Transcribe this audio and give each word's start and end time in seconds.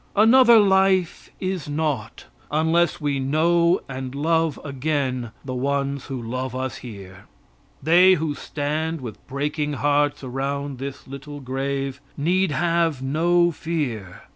Another 0.15 0.57
life 0.57 1.29
is 1.39 1.69
naught, 1.69 2.25
unless 2.49 2.99
we 2.99 3.19
know 3.19 3.81
and 3.87 4.15
love 4.15 4.59
again 4.63 5.29
the 5.45 5.53
ones 5.53 6.05
who 6.07 6.19
love 6.19 6.55
us 6.55 6.77
here. 6.77 7.25
They 7.83 8.15
who 8.15 8.33
stand 8.33 8.99
with 9.01 9.23
breaking 9.27 9.73
hearts 9.73 10.23
around 10.23 10.79
this 10.79 11.07
little 11.07 11.39
grave 11.39 12.01
need 12.17 12.49
have 12.49 13.03
no 13.03 13.51
fear. 13.51 14.23